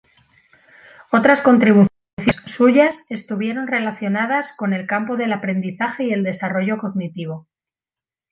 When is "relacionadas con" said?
3.67-4.73